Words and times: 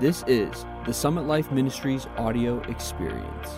This 0.00 0.24
is 0.26 0.64
the 0.86 0.94
Summit 0.94 1.26
Life 1.26 1.52
Ministries 1.52 2.06
audio 2.16 2.58
experience. 2.70 3.48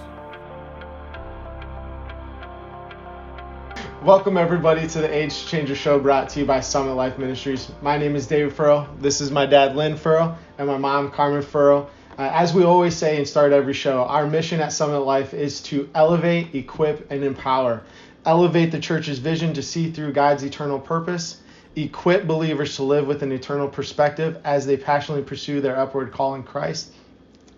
Welcome, 4.03 4.37
everybody, 4.37 4.88
to 4.88 4.98
the 4.98 5.08
Age 5.08 5.46
Changer 5.46 5.76
Show 5.76 6.00
brought 6.00 6.30
to 6.30 6.40
you 6.40 6.44
by 6.44 6.58
Summit 6.58 6.94
Life 6.94 7.16
Ministries. 7.16 7.70
My 7.80 7.96
name 7.96 8.16
is 8.16 8.26
David 8.26 8.52
Furrow. 8.52 8.88
This 8.98 9.20
is 9.20 9.30
my 9.30 9.46
dad, 9.46 9.76
Lynn 9.76 9.96
Furrow, 9.96 10.36
and 10.58 10.66
my 10.66 10.78
mom, 10.78 11.12
Carmen 11.12 11.42
Furrow. 11.42 11.89
Uh, 12.18 12.29
as 12.32 12.52
we 12.52 12.64
always 12.64 12.96
say 12.96 13.18
and 13.18 13.29
start 13.29 13.52
every 13.52 13.72
show, 13.72 14.02
our 14.02 14.27
mission 14.27 14.61
at 14.61 14.72
Summit 14.72 14.98
Life 14.98 15.34
is 15.34 15.61
to 15.62 15.88
elevate, 15.95 16.56
equip, 16.56 17.09
and 17.12 17.22
empower. 17.22 17.84
Elevate 18.27 18.72
the 18.72 18.80
church's 18.80 19.20
vision 19.20 19.54
to 19.54 19.62
see 19.62 19.93
through 19.93 20.12
God's 20.12 20.43
eternal 20.43 20.80
purpose 20.80 21.36
equip 21.77 22.27
believers 22.27 22.77
to 22.77 22.82
live 22.82 23.07
with 23.07 23.23
an 23.23 23.32
eternal 23.32 23.68
perspective 23.68 24.39
as 24.45 24.66
they 24.66 24.77
passionately 24.77 25.25
pursue 25.25 25.61
their 25.61 25.79
upward 25.79 26.12
call 26.12 26.34
in 26.34 26.43
Christ, 26.43 26.93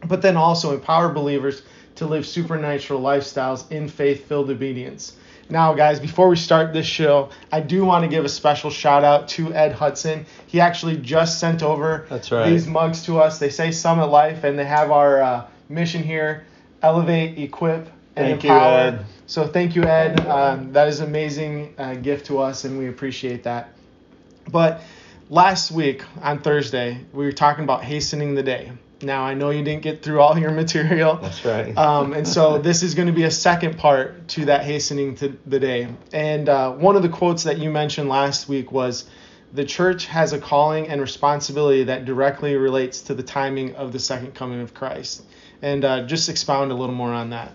but 0.07 0.23
then 0.23 0.37
also 0.37 0.73
empower 0.73 1.09
believers 1.13 1.63
to 1.97 2.07
live 2.07 2.27
supernatural 2.27 3.01
lifestyles 3.01 3.71
in 3.71 3.89
faith 3.89 4.27
filled 4.27 4.51
obedience. 4.51 5.17
Now, 5.51 5.75
guys, 5.75 6.01
before 6.01 6.29
we 6.29 6.37
start 6.37 6.73
this 6.73 6.87
show, 6.87 7.31
I 7.53 7.61
do 7.61 7.85
want 7.85 8.05
to 8.05 8.09
give 8.09 8.25
a 8.25 8.29
special 8.29 8.71
shout 8.71 9.05
out 9.05 9.29
to 9.29 9.53
Ed 9.53 9.73
Hudson. 9.73 10.25
He 10.47 10.61
actually 10.61 10.97
just 10.97 11.39
sent 11.39 11.63
over 11.63 12.07
That's 12.09 12.33
right. 12.33 12.49
these 12.49 12.67
mugs 12.67 13.05
to 13.05 13.19
us. 13.19 13.39
They 13.39 13.51
say 13.51 13.71
Summit 13.71 14.07
Life, 14.07 14.45
and 14.45 14.59
they 14.59 14.65
have 14.65 14.91
our 14.91 15.23
uh, 15.23 15.47
mission 15.69 16.03
here 16.03 16.45
elevate, 16.83 17.39
equip, 17.39 17.87
and 18.17 18.27
Thank 18.27 18.45
you, 18.45 18.51
empower. 18.51 18.79
Ed. 18.79 19.07
So, 19.27 19.47
thank 19.47 19.77
you, 19.77 19.85
Ed. 19.85 20.21
Um, 20.27 20.73
that 20.73 20.89
is 20.89 21.01
an 21.01 21.09
amazing 21.09 21.75
uh, 21.77 21.95
gift 21.95 22.27
to 22.27 22.39
us, 22.39 22.65
and 22.65 22.79
we 22.79 22.89
appreciate 22.89 23.43
that. 23.45 23.74
But 24.51 24.83
last 25.29 25.71
week 25.71 26.03
on 26.23 26.41
Thursday, 26.41 26.99
we 27.13 27.25
were 27.25 27.33
talking 27.33 27.65
about 27.65 27.85
hastening 27.85 28.35
the 28.35 28.43
day. 28.43 28.73
Now, 29.03 29.25
I 29.25 29.35
know 29.35 29.51
you 29.51 29.63
didn't 29.63 29.83
get 29.83 30.03
through 30.03 30.21
all 30.21 30.39
your 30.39 30.51
material. 30.63 31.17
That's 31.17 31.45
right. 31.45 31.77
Um, 31.85 32.13
and 32.13 32.27
so 32.27 32.59
this 32.59 32.83
is 32.83 32.95
going 32.95 33.09
to 33.09 33.13
be 33.13 33.25
a 33.25 33.31
second 33.31 33.79
part 33.79 34.29
to 34.29 34.47
that 34.47 34.65
hastening 34.65 35.17
to 35.17 35.37
the 35.47 35.59
day. 35.59 35.89
And 36.13 36.49
uh, 36.49 36.73
one 36.73 36.97
of 36.97 37.03
the 37.03 37.09
quotes 37.09 37.45
that 37.45 37.59
you 37.59 37.71
mentioned 37.71 38.09
last 38.09 38.49
week 38.49 38.73
was 38.73 39.05
the 39.53 39.65
church 39.65 40.07
has 40.07 40.33
a 40.33 40.39
calling 40.39 40.89
and 40.89 41.01
responsibility 41.01 41.85
that 41.85 42.05
directly 42.05 42.57
relates 42.57 43.03
to 43.03 43.15
the 43.15 43.23
timing 43.23 43.75
of 43.77 43.93
the 43.93 43.99
second 43.99 44.35
coming 44.35 44.61
of 44.61 44.73
Christ. 44.73 45.25
And 45.63 45.85
uh, 45.85 46.07
just 46.07 46.29
expound 46.29 46.73
a 46.73 46.75
little 46.75 46.95
more 46.95 47.13
on 47.13 47.31
that. 47.31 47.53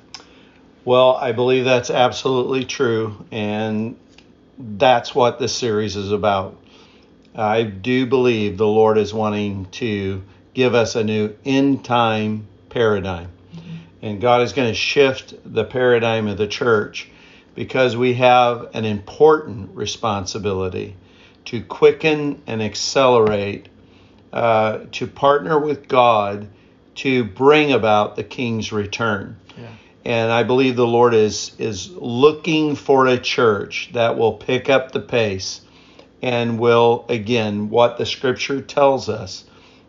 Well, 0.85 1.15
I 1.15 1.33
believe 1.33 1.65
that's 1.65 1.89
absolutely 1.89 2.65
true, 2.65 3.25
and 3.31 3.97
that's 4.57 5.13
what 5.13 5.37
this 5.39 5.55
series 5.55 5.95
is 5.95 6.11
about. 6.11 6.57
I 7.39 7.63
do 7.63 8.05
believe 8.05 8.57
the 8.57 8.67
Lord 8.67 8.97
is 8.97 9.13
wanting 9.13 9.65
to 9.71 10.21
give 10.53 10.75
us 10.75 10.95
a 10.95 11.03
new 11.05 11.33
end 11.45 11.85
time 11.85 12.47
paradigm. 12.67 13.29
And 14.01 14.19
God 14.19 14.41
is 14.41 14.51
going 14.51 14.67
to 14.67 14.73
shift 14.73 15.35
the 15.45 15.63
paradigm 15.63 16.27
of 16.27 16.37
the 16.37 16.47
church 16.47 17.09
because 17.55 17.95
we 17.95 18.13
have 18.15 18.69
an 18.73 18.83
important 18.83 19.75
responsibility 19.75 20.95
to 21.45 21.63
quicken 21.63 22.41
and 22.45 22.61
accelerate, 22.61 23.69
uh, 24.33 24.79
to 24.91 25.07
partner 25.07 25.57
with 25.57 25.87
God 25.87 26.47
to 26.95 27.23
bring 27.23 27.71
about 27.71 28.17
the 28.17 28.23
King's 28.23 28.73
return. 28.73 29.37
Yeah. 29.57 29.67
And 30.03 30.31
I 30.31 30.43
believe 30.43 30.75
the 30.75 30.87
Lord 30.87 31.13
is 31.13 31.53
is 31.57 31.89
looking 31.89 32.75
for 32.75 33.07
a 33.07 33.17
church 33.17 33.91
that 33.93 34.17
will 34.17 34.33
pick 34.33 34.69
up 34.69 34.91
the 34.91 34.99
pace 34.99 35.61
and 36.21 36.59
will 36.59 37.05
again 37.09 37.69
what 37.69 37.97
the 37.97 38.05
Scripture 38.05 38.61
tells 38.61 39.09
us 39.09 39.45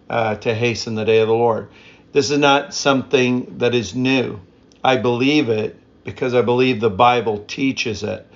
uh, 0.08 0.36
to 0.36 0.54
hasten 0.54 0.94
the 0.94 1.04
day 1.04 1.20
of 1.20 1.28
the 1.28 1.34
Lord. 1.34 1.68
This 2.12 2.30
is 2.30 2.38
not 2.38 2.74
something 2.74 3.58
that 3.58 3.74
is 3.74 3.94
new. 3.94 4.40
I 4.82 4.96
believe 4.96 5.48
it 5.48 5.78
because 6.04 6.34
I 6.34 6.42
believe 6.42 6.80
the 6.80 6.90
Bible 6.90 7.44
teaches 7.46 8.02
it. 8.02 8.26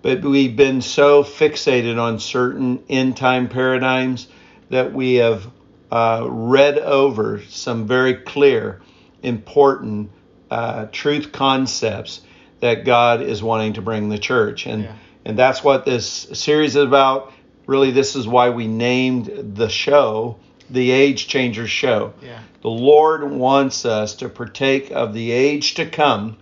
But 0.00 0.22
we've 0.22 0.56
been 0.56 0.80
so 0.80 1.24
fixated 1.24 2.00
on 2.00 2.20
certain 2.20 2.82
end 2.88 3.16
time 3.16 3.48
paradigms 3.48 4.28
that 4.70 4.92
we 4.92 5.14
have 5.14 5.46
uh, 5.90 6.26
read 6.28 6.78
over 6.78 7.42
some 7.48 7.86
very 7.86 8.14
clear, 8.14 8.80
important 9.22 10.10
uh, 10.50 10.86
truth 10.92 11.32
concepts 11.32 12.20
that 12.60 12.84
God 12.84 13.20
is 13.22 13.42
wanting 13.42 13.74
to 13.74 13.82
bring 13.82 14.08
the 14.08 14.18
church. 14.18 14.66
And, 14.66 14.84
Yeah. 14.84 14.92
and 15.24 15.38
that's 15.38 15.64
what 15.64 15.84
this 15.84 16.06
series 16.32 16.76
is 16.76 16.84
about. 16.84 17.32
Really, 17.68 17.90
this 17.90 18.16
is 18.16 18.26
why 18.26 18.48
we 18.48 18.66
named 18.66 19.54
the 19.56 19.68
show 19.68 20.38
the 20.70 20.90
Age 20.90 21.28
Changer 21.28 21.66
Show. 21.66 22.14
Yeah. 22.22 22.40
The 22.62 22.70
Lord 22.70 23.30
wants 23.30 23.84
us 23.84 24.14
to 24.16 24.28
partake 24.28 24.90
of 24.90 25.14
the 25.14 25.30
age 25.30 25.74
to 25.74 25.86
come, 25.86 26.36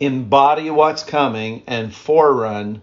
embody 0.00 0.70
what's 0.70 1.02
coming, 1.02 1.62
and 1.66 1.90
forerun 1.90 2.80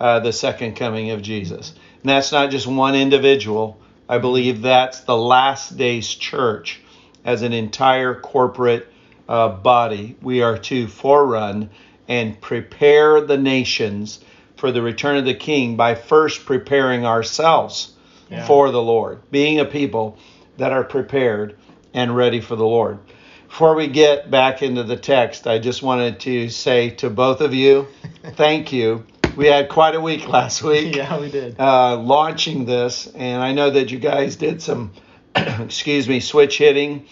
uh, 0.00 0.20
the 0.20 0.32
second 0.32 0.76
coming 0.76 1.10
of 1.10 1.22
Jesus. 1.22 1.74
And 2.02 2.10
that's 2.10 2.32
not 2.32 2.50
just 2.50 2.66
one 2.66 2.94
individual. 2.94 3.78
I 4.08 4.18
believe 4.18 4.62
that's 4.62 5.00
the 5.00 5.16
last 5.16 5.76
days 5.76 6.08
church 6.08 6.80
as 7.24 7.42
an 7.42 7.52
entire 7.52 8.14
corporate 8.14 8.88
uh, 9.28 9.48
body. 9.50 10.16
We 10.22 10.42
are 10.42 10.58
to 10.58 10.86
forerun 10.86 11.68
and 12.08 12.40
prepare 12.40 13.20
the 13.20 13.36
nations 13.36 14.20
for 14.58 14.72
the 14.72 14.82
return 14.82 15.16
of 15.16 15.24
the 15.24 15.34
King 15.34 15.76
by 15.76 15.94
first 15.94 16.44
preparing 16.44 17.06
ourselves 17.06 17.92
Yeah. 18.30 18.44
for 18.44 18.70
the 18.70 18.82
Lord, 18.82 19.20
being 19.30 19.60
a 19.60 19.64
people 19.64 20.18
that 20.58 20.72
are 20.72 20.84
prepared 20.84 21.54
and 21.94 22.14
ready 22.14 22.40
for 22.40 22.56
the 22.56 22.66
Lord. 22.66 22.98
Before 23.48 23.74
we 23.74 23.86
get 23.86 24.30
back 24.30 24.60
into 24.62 24.82
the 24.82 24.96
text, 24.96 25.46
I 25.46 25.58
just 25.58 25.82
wanted 25.82 26.20
to 26.20 26.48
say 26.50 26.90
to 26.90 27.08
both 27.08 27.40
of 27.40 27.54
you, 27.54 27.86
thank 28.34 28.72
you. 28.72 29.04
We 29.36 29.46
had 29.46 29.68
quite 29.68 29.94
a 29.94 30.00
week 30.00 30.28
last 30.28 30.62
week 30.62 30.96
Yeah, 30.96 31.18
we 31.20 31.30
did. 31.30 31.58
uh, 31.58 31.96
launching 31.96 32.64
this, 32.66 33.06
and 33.14 33.40
I 33.42 33.52
know 33.52 33.70
that 33.70 33.90
you 33.92 33.98
guys 34.00 34.34
did 34.36 34.60
some, 34.60 34.90
excuse 35.36 36.08
me, 36.08 36.18
switch 36.20 36.58
hitting, 36.58 37.06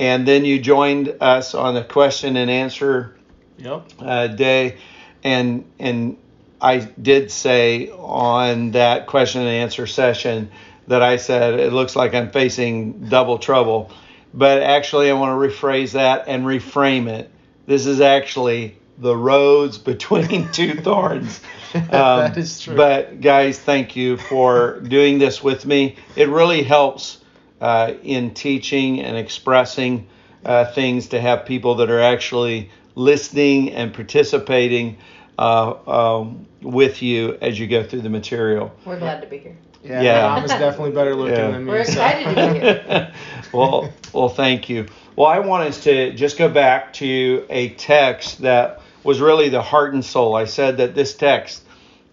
and 0.00 0.26
then 0.26 0.44
you 0.44 0.58
joined 0.58 1.14
us 1.20 1.54
on 1.54 1.74
the 1.74 1.84
question 1.84 2.36
and 2.36 2.50
answer 2.50 3.14
Yep. 3.58 3.82
uh, 4.00 4.26
day, 4.26 4.76
and 5.24 5.64
and 5.78 6.16
I 6.60 6.78
did 6.78 7.30
say 7.30 7.90
on 7.90 8.72
that 8.72 9.06
question 9.06 9.42
and 9.42 9.50
answer 9.50 9.86
session 9.86 10.50
that 10.88 11.02
I 11.02 11.16
said 11.16 11.60
it 11.60 11.72
looks 11.72 11.94
like 11.94 12.14
I'm 12.14 12.30
facing 12.30 13.08
double 13.08 13.38
trouble, 13.38 13.90
but 14.34 14.62
actually 14.62 15.10
I 15.10 15.12
want 15.14 15.40
to 15.40 15.48
rephrase 15.48 15.92
that 15.92 16.24
and 16.26 16.44
reframe 16.44 17.08
it. 17.08 17.30
This 17.66 17.86
is 17.86 18.00
actually 18.00 18.76
the 18.98 19.16
roads 19.16 19.78
between 19.92 20.50
two 20.52 20.74
thorns. 20.74 21.40
Um, 21.74 21.82
That 21.90 22.38
is 22.38 22.62
true. 22.62 22.76
But 22.76 23.20
guys, 23.20 23.58
thank 23.58 23.94
you 23.94 24.16
for 24.16 24.80
doing 24.80 25.18
this 25.18 25.42
with 25.44 25.66
me. 25.66 25.96
It 26.16 26.30
really 26.30 26.62
helps 26.62 27.20
uh, 27.60 27.92
in 28.02 28.32
teaching 28.32 29.02
and 29.02 29.18
expressing 29.18 30.06
uh, 30.46 30.72
things 30.72 31.08
to 31.08 31.20
have 31.20 31.44
people 31.44 31.74
that 31.76 31.90
are 31.90 32.00
actually 32.00 32.70
listening 32.94 33.72
and 33.72 33.92
participating 33.92 34.96
uh, 35.38 36.18
um, 36.20 36.46
with 36.62 37.00
you 37.02 37.38
as 37.40 37.58
you 37.58 37.66
go 37.66 37.82
through 37.84 38.00
the 38.02 38.10
material. 38.10 38.74
We're 38.84 38.98
glad 38.98 39.20
to 39.22 39.28
be 39.28 39.38
here. 39.38 39.56
Yeah, 39.84 40.02
Yeah. 40.02 40.22
my 40.28 40.34
mom 40.36 40.44
is 40.44 40.50
definitely 40.50 40.90
better 40.90 41.14
looking 41.14 41.36
Yeah. 41.36 41.50
than 41.52 41.64
me. 41.64 41.70
We're 41.70 41.84
so- 41.84 41.92
excited 41.92 42.34
to 42.34 42.52
be 42.52 42.58
here. 42.58 43.12
well, 43.52 43.92
well, 44.12 44.28
thank 44.28 44.68
you. 44.68 44.86
Well, 45.14 45.28
I 45.28 45.38
want 45.38 45.68
us 45.68 45.84
to 45.84 46.12
just 46.12 46.36
go 46.38 46.48
back 46.48 46.92
to 46.94 47.46
a 47.48 47.70
text 47.70 48.42
that 48.42 48.82
was 49.04 49.20
really 49.20 49.48
the 49.48 49.62
heart 49.62 49.94
and 49.94 50.04
soul. 50.04 50.34
I 50.34 50.44
said 50.44 50.78
that 50.78 50.94
this 50.94 51.14
text 51.14 51.62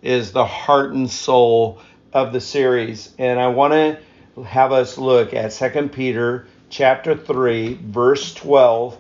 is 0.03 0.31
the 0.31 0.46
heart 0.46 0.94
and 0.94 1.09
soul 1.09 1.80
of 2.14 2.31
the 2.31 2.40
series, 2.41 3.12
and 3.18 3.40
I 3.40 3.47
want 3.47 3.74
to 3.74 3.97
have 4.44 4.72
us 4.72 4.97
look 4.97 5.34
at 5.34 5.52
Second 5.52 5.91
Peter 5.91 6.47
chapter 6.69 7.16
three, 7.16 7.73
verse 7.82 8.34
twelve, 8.34 8.97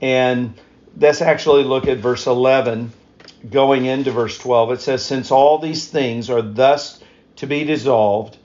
and 0.00 0.54
let's 0.98 1.20
actually 1.20 1.64
look 1.64 1.86
at 1.88 1.98
verse 1.98 2.26
eleven, 2.26 2.92
going 3.50 3.86
into 3.86 4.10
verse 4.10 4.38
twelve. 4.38 4.72
It 4.72 4.80
says, 4.80 5.04
"Since 5.04 5.30
all 5.30 5.58
these 5.58 5.88
things 5.88 6.30
are 6.30 6.42
thus 6.42 7.00
to 7.36 7.46
be 7.46 7.64
dissolved." 7.64 8.38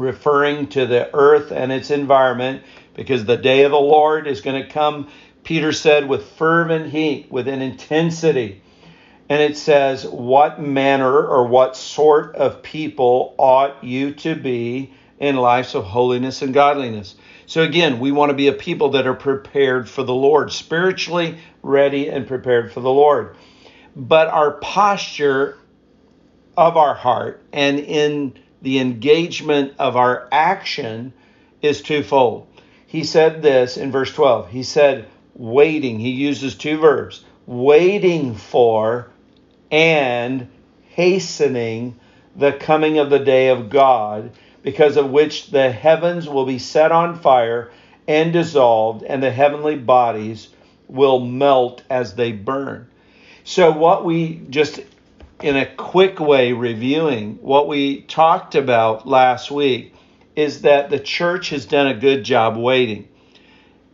referring 0.00 0.66
to 0.66 0.86
the 0.86 1.14
earth 1.14 1.52
and 1.52 1.70
its 1.70 1.90
environment 1.90 2.62
because 2.94 3.24
the 3.24 3.36
day 3.36 3.62
of 3.62 3.70
the 3.70 3.78
Lord 3.78 4.26
is 4.26 4.40
going 4.40 4.60
to 4.60 4.68
come, 4.68 5.08
Peter 5.44 5.72
said, 5.72 6.08
with 6.08 6.24
fervent 6.32 6.90
heat, 6.90 7.30
with 7.30 7.46
an 7.48 7.62
intensity. 7.62 8.62
And 9.28 9.40
it 9.40 9.56
says, 9.56 10.04
What 10.06 10.60
manner 10.60 11.24
or 11.24 11.46
what 11.46 11.76
sort 11.76 12.34
of 12.34 12.62
people 12.62 13.34
ought 13.38 13.84
you 13.84 14.12
to 14.14 14.34
be 14.34 14.92
in 15.18 15.36
lives 15.36 15.74
of 15.74 15.84
holiness 15.84 16.42
and 16.42 16.52
godliness? 16.52 17.14
So, 17.46 17.62
again, 17.62 18.00
we 18.00 18.10
want 18.10 18.30
to 18.30 18.36
be 18.36 18.48
a 18.48 18.52
people 18.52 18.90
that 18.90 19.06
are 19.06 19.14
prepared 19.14 19.88
for 19.88 20.02
the 20.02 20.14
Lord, 20.14 20.50
spiritually 20.52 21.38
ready 21.62 22.08
and 22.08 22.26
prepared 22.26 22.72
for 22.72 22.80
the 22.80 22.90
Lord. 22.90 23.36
But 23.96 24.28
our 24.28 24.52
posture 24.52 25.58
of 26.56 26.76
our 26.76 26.94
heart 26.94 27.42
and 27.52 27.78
in 27.78 28.34
the 28.62 28.78
engagement 28.78 29.74
of 29.78 29.96
our 29.96 30.28
action 30.30 31.12
is 31.62 31.82
twofold. 31.82 32.46
he 32.86 33.04
said 33.04 33.42
this 33.42 33.76
in 33.76 33.90
verse 33.90 34.12
12. 34.12 34.50
He 34.50 34.62
said, 34.62 35.06
waiting. 35.34 35.98
He 35.98 36.10
uses 36.10 36.54
two 36.54 36.78
verbs 36.78 37.24
waiting 37.46 38.34
for 38.34 39.08
and 39.70 40.46
hastening 40.90 41.98
the 42.36 42.52
coming 42.52 42.98
of 42.98 43.10
the 43.10 43.18
day 43.18 43.48
of 43.48 43.70
God, 43.70 44.30
because 44.62 44.96
of 44.96 45.10
which 45.10 45.50
the 45.50 45.70
heavens 45.70 46.28
will 46.28 46.46
be 46.46 46.58
set 46.58 46.92
on 46.92 47.18
fire 47.18 47.70
and 48.06 48.32
dissolved, 48.32 49.02
and 49.02 49.22
the 49.22 49.30
heavenly 49.30 49.76
bodies 49.76 50.48
will 50.86 51.20
melt 51.20 51.82
as 51.90 52.14
they 52.14 52.32
burn. 52.32 52.86
So, 53.50 53.72
what 53.72 54.04
we 54.04 54.42
just 54.48 54.78
in 55.42 55.56
a 55.56 55.66
quick 55.66 56.20
way 56.20 56.52
reviewing 56.52 57.40
what 57.42 57.66
we 57.66 58.02
talked 58.02 58.54
about 58.54 59.08
last 59.08 59.50
week 59.50 59.92
is 60.36 60.62
that 60.62 60.88
the 60.88 61.00
church 61.00 61.50
has 61.50 61.66
done 61.66 61.88
a 61.88 61.94
good 61.94 62.22
job 62.22 62.56
waiting. 62.56 63.08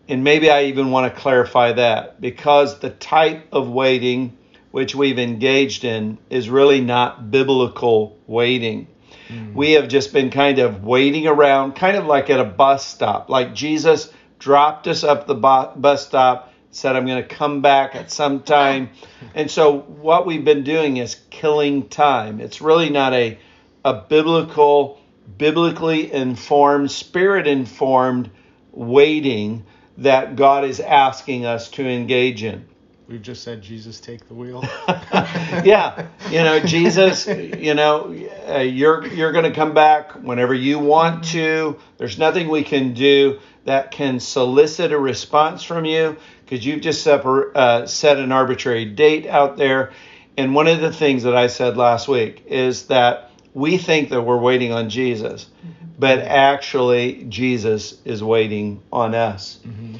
And 0.09 0.23
maybe 0.23 0.51
I 0.51 0.65
even 0.65 0.91
want 0.91 1.11
to 1.11 1.19
clarify 1.19 1.73
that 1.73 2.21
because 2.21 2.81
the 2.81 2.91
type 2.91 3.47
of 3.51 3.71
waiting 3.71 4.37
which 4.73 4.95
we've 4.95 5.19
engaged 5.19 5.87
in 5.87 6.19
is 6.29 6.51
really 6.51 6.83
not 6.83 7.31
biblical 7.31 8.19
waiting. 8.27 8.89
Mm. 9.29 9.55
We 9.55 9.73
have 9.73 9.89
just 9.89 10.13
been 10.13 10.29
kind 10.29 10.59
of 10.59 10.85
waiting 10.85 11.27
around, 11.27 11.77
kind 11.77 11.97
of 11.97 12.05
like 12.05 12.29
at 12.29 12.41
a 12.41 12.45
bus 12.45 12.85
stop, 12.87 13.31
like 13.31 13.55
Jesus 13.55 14.13
dropped 14.39 14.87
us 14.87 15.03
up 15.03 15.27
the 15.27 15.35
bus 15.35 16.07
stop 16.07 16.53
said 16.77 16.95
I'm 16.95 17.07
going 17.07 17.23
to 17.23 17.29
come 17.29 17.63
back 17.63 17.95
at 17.95 18.11
some 18.11 18.43
time. 18.43 18.91
And 19.35 19.51
so 19.51 19.81
what 19.81 20.27
we've 20.27 20.45
been 20.45 20.63
doing 20.63 20.99
is 20.99 21.17
killing 21.31 21.89
time. 21.89 22.41
It's 22.41 22.61
really 22.61 22.91
not 22.91 23.13
a 23.15 23.39
a 23.85 23.95
biblical 23.95 25.01
biblically 25.39 26.13
informed, 26.13 26.91
spirit 26.91 27.47
informed 27.47 28.31
waiting 28.73 29.65
that 29.99 30.37
God 30.37 30.65
is 30.65 30.81
asking 30.81 31.47
us 31.47 31.71
to 31.71 31.89
engage 31.89 32.43
in. 32.43 32.67
We've 33.09 33.23
just 33.23 33.45
said 33.45 33.63
Jesus 33.63 34.01
take 34.01 34.27
the 34.27 34.35
wheel. 34.35 34.65
yeah, 34.89 36.09
you 36.29 36.43
know 36.43 36.59
Jesus. 36.59 37.29
You 37.29 37.75
know, 37.75 38.13
uh, 38.49 38.59
you're 38.59 39.07
you're 39.07 39.31
going 39.31 39.45
to 39.45 39.53
come 39.53 39.75
back 39.75 40.13
whenever 40.15 40.53
you 40.53 40.81
want 40.81 41.25
to. 41.27 41.79
There's 41.99 42.19
nothing 42.19 42.49
we 42.49 42.65
can 42.65 42.95
do 42.95 43.39
that 43.65 43.93
can 43.93 44.19
solicit 44.19 44.91
a 44.91 44.99
response 44.99 45.63
from 45.63 45.85
you 45.85 46.17
because 46.47 46.65
you've 46.65 46.81
just 46.81 47.03
separ- 47.03 47.51
uh, 47.57 47.87
set 47.87 48.19
an 48.19 48.31
arbitrary 48.31 48.85
date 48.85 49.27
out 49.27 49.57
there. 49.57 49.93
And 50.37 50.55
one 50.55 50.69
of 50.69 50.81
the 50.81 50.93
things 50.93 51.25
that 51.25 51.35
I 51.35 51.49
said 51.49 51.77
last 51.77 52.07
week 52.07 52.45
is 52.47 52.87
that 52.87 53.33
we 53.53 53.79
think 53.79 54.11
that 54.11 54.23
we're 54.23 54.39
waiting 54.39 54.71
on 54.71 54.89
Jesus, 54.89 55.47
mm-hmm. 55.47 55.87
but 55.99 56.21
actually, 56.21 57.25
Jesus 57.25 57.99
is 58.05 58.23
waiting 58.23 58.83
on 58.93 59.15
us. 59.15 59.59
Mm-hmm. 59.67 59.97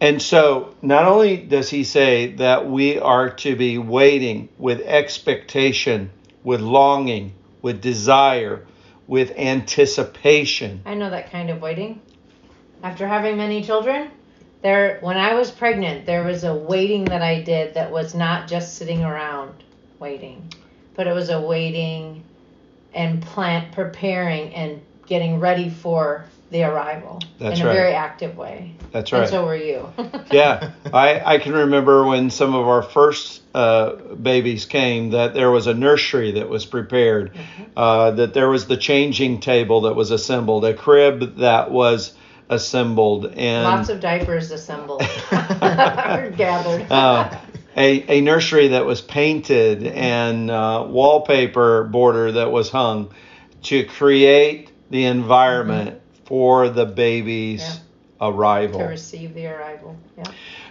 And 0.00 0.22
so, 0.22 0.76
not 0.82 1.06
only 1.06 1.36
does 1.38 1.68
he 1.68 1.82
say 1.82 2.32
that 2.34 2.70
we 2.70 3.00
are 3.00 3.30
to 3.30 3.56
be 3.56 3.78
waiting 3.78 4.48
with 4.56 4.80
expectation, 4.82 6.10
with 6.44 6.60
longing, 6.60 7.32
with 7.62 7.80
desire, 7.80 8.64
with 9.08 9.32
anticipation. 9.36 10.82
I 10.84 10.94
know 10.94 11.10
that 11.10 11.32
kind 11.32 11.50
of 11.50 11.60
waiting. 11.60 12.00
After 12.82 13.08
having 13.08 13.36
many 13.36 13.64
children, 13.64 14.10
there 14.62 14.98
when 15.00 15.16
I 15.16 15.34
was 15.34 15.50
pregnant, 15.50 16.06
there 16.06 16.24
was 16.24 16.44
a 16.44 16.54
waiting 16.54 17.04
that 17.06 17.22
I 17.22 17.42
did 17.42 17.74
that 17.74 17.90
was 17.90 18.14
not 18.14 18.48
just 18.48 18.76
sitting 18.76 19.04
around 19.04 19.52
waiting, 19.98 20.52
but 20.94 21.06
it 21.06 21.12
was 21.12 21.30
a 21.30 21.40
waiting 21.40 22.24
and 22.94 23.22
plant 23.22 23.72
preparing 23.72 24.54
and 24.54 24.80
getting 25.06 25.40
ready 25.40 25.70
for 25.70 26.24
the 26.50 26.62
arrival 26.62 27.20
That's 27.38 27.60
in 27.60 27.66
a 27.66 27.68
right. 27.68 27.74
very 27.74 27.92
active 27.92 28.36
way. 28.36 28.72
That's 28.90 29.12
right. 29.12 29.22
And 29.22 29.30
so 29.30 29.44
were 29.44 29.56
you. 29.56 29.86
yeah, 30.30 30.72
I, 30.92 31.34
I 31.34 31.38
can 31.38 31.52
remember 31.52 32.04
when 32.06 32.30
some 32.30 32.54
of 32.54 32.66
our 32.66 32.82
first 32.82 33.42
uh, 33.54 33.96
babies 34.14 34.64
came 34.64 35.10
that 35.10 35.34
there 35.34 35.50
was 35.50 35.66
a 35.66 35.74
nursery 35.74 36.32
that 36.32 36.48
was 36.48 36.64
prepared, 36.64 37.34
mm-hmm. 37.34 37.64
uh, 37.76 38.12
that 38.12 38.32
there 38.32 38.48
was 38.48 38.66
the 38.66 38.78
changing 38.78 39.40
table 39.40 39.82
that 39.82 39.94
was 39.94 40.10
assembled, 40.10 40.64
a 40.64 40.72
crib 40.72 41.36
that 41.36 41.70
was 41.70 42.14
assembled 42.50 43.26
and 43.26 43.64
lots 43.64 43.88
of 43.88 44.00
diapers 44.00 44.50
assembled. 44.50 45.00
Gathered. 45.30 46.90
Uh, 46.90 47.38
a, 47.76 48.18
a 48.18 48.20
nursery 48.20 48.68
that 48.68 48.84
was 48.84 49.00
painted 49.00 49.86
and 49.86 50.50
uh, 50.50 50.84
wallpaper 50.88 51.84
border 51.84 52.32
that 52.32 52.50
was 52.50 52.70
hung 52.70 53.12
to 53.62 53.84
create 53.84 54.72
the 54.90 55.04
environment 55.04 55.90
mm-hmm. 55.90 56.24
for 56.24 56.68
the 56.68 56.86
baby's 56.86 57.60
yeah. 57.60 58.28
arrival. 58.28 58.80
To 58.80 58.86
receive 58.86 59.34
the 59.34 59.46
arrival 59.46 59.96
yeah. 60.16 60.24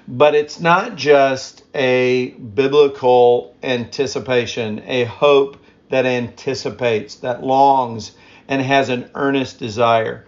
But 0.07 0.35
it's 0.35 0.59
not 0.59 0.95
just 0.95 1.63
a 1.75 2.29
biblical 2.29 3.55
anticipation 3.61 4.81
a 4.85 5.03
hope 5.03 5.57
that 5.89 6.05
anticipates 6.05 7.15
that 7.15 7.43
longs 7.43 8.11
and 8.47 8.61
has 8.61 8.89
an 8.89 9.09
earnest 9.15 9.59
desire 9.59 10.25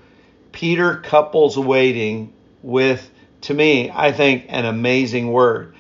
Peter 0.60 0.98
couples 0.98 1.58
waiting 1.58 2.34
with, 2.62 3.10
to 3.40 3.54
me, 3.54 3.90
I 3.90 4.12
think, 4.12 4.44
an 4.50 4.66
amazing 4.66 5.32
word. 5.32 5.74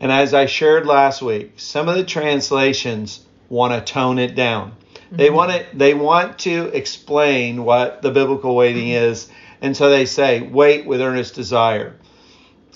And 0.00 0.10
as 0.10 0.34
I 0.34 0.46
shared 0.46 0.84
last 0.84 1.22
week, 1.22 1.52
some 1.58 1.88
of 1.88 1.94
the 1.94 2.02
translations 2.02 3.24
want 3.48 3.72
to 3.72 3.92
tone 3.92 4.18
it 4.18 4.34
down. 4.34 4.72
Mm-hmm. 4.72 5.16
They 5.16 5.30
want 5.30 5.52
it, 5.52 5.78
they 5.78 5.94
want 5.94 6.40
to 6.40 6.64
explain 6.74 7.64
what 7.64 8.02
the 8.02 8.10
biblical 8.10 8.56
waiting 8.56 8.88
mm-hmm. 8.88 9.10
is, 9.12 9.30
and 9.60 9.76
so 9.76 9.90
they 9.90 10.06
say, 10.06 10.40
wait 10.40 10.86
with 10.86 11.00
earnest 11.00 11.36
desire. 11.36 11.94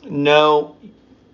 No, 0.05 0.77